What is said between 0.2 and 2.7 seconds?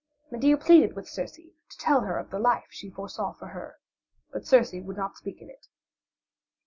Medea pleaded with Circe to tell her of the life